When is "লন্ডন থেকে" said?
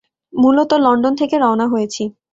0.85-1.35